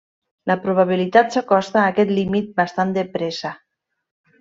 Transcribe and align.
La 0.51 0.55
probabilitat 0.63 1.37
s'acosta 1.37 1.81
a 1.83 1.85
aquest 1.95 2.17
límit 2.17 2.51
bastant 2.61 2.99
de 3.01 3.09
pressa. 3.17 3.57